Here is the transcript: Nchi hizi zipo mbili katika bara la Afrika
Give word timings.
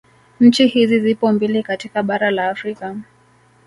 Nchi 0.39 0.67
hizi 0.67 0.99
zipo 0.99 1.31
mbili 1.31 1.63
katika 1.63 2.03
bara 2.03 2.31
la 2.31 2.49
Afrika 2.49 2.97